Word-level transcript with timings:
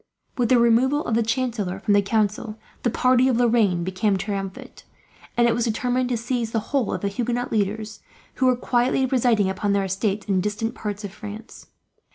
With 0.35 0.49
the 0.49 0.57
removal 0.57 1.05
of 1.05 1.13
the 1.13 1.21
chancellor 1.21 1.77
from 1.79 1.93
the 1.93 2.01
council, 2.01 2.57
the 2.81 2.89
party 2.89 3.27
of 3.27 3.37
Lorraine 3.37 3.83
became 3.83 4.17
triumphant; 4.17 4.83
and 5.37 5.47
it 5.47 5.53
was 5.53 5.65
determined 5.65 6.09
to 6.09 6.17
seize 6.17 6.53
the 6.53 6.59
whole 6.73 6.91
of 6.91 7.01
the 7.01 7.07
Huguenot 7.07 7.51
leaders, 7.51 7.99
who 8.37 8.47
were 8.47 8.55
quietly 8.55 9.05
residing 9.05 9.47
upon 9.47 9.73
their 9.73 9.83
estates 9.85 10.25
in 10.25 10.41
distant 10.41 10.73
parts 10.73 11.03
of 11.03 11.13
France. 11.13 11.67